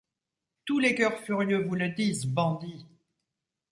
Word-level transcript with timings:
Tous 0.65 0.79
les 0.79 0.95
coeurs 0.95 1.19
furieux 1.19 1.61
vous 1.63 1.75
le 1.75 1.89
disent, 1.89 2.25
bandits! 2.25 2.87